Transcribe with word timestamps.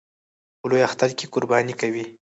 په 0.59 0.65
لوی 0.69 0.81
اختر 0.87 1.09
کې 1.17 1.25
قرباني 1.33 1.73
کوي 1.81 2.05